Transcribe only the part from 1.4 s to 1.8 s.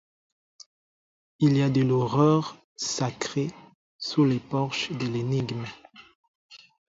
y a